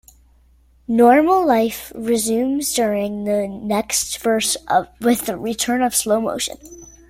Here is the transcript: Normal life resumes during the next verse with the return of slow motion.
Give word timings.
Normal 0.87 1.45
life 1.45 1.91
resumes 1.93 2.73
during 2.73 3.25
the 3.25 3.47
next 3.47 4.17
verse 4.17 4.57
with 4.99 5.27
the 5.27 5.37
return 5.37 5.83
of 5.83 5.93
slow 5.95 6.19
motion. 6.19 6.57